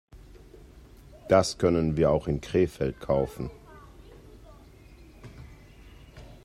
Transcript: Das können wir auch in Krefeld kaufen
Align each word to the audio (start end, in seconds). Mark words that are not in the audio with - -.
Das 1.29 1.59
können 1.59 1.95
wir 1.95 2.09
auch 2.09 2.27
in 2.27 2.41
Krefeld 2.41 2.99
kaufen 2.99 3.51